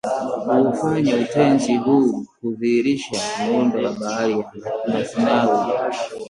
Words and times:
kuufanya 0.57 1.13
utenzi 1.15 1.75
huu 1.75 2.25
kudhihirisha 2.41 3.15
muundo 3.45 3.83
wa 3.85 3.91
bahari 3.93 4.31
ya 4.39 4.43
mathnawi 4.93 5.71